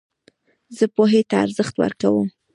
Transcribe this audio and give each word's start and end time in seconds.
زه 0.77 0.85
پوهي 0.95 1.21
ته 1.29 1.35
ارزښت 1.45 1.75
ورکوم. 1.77 2.27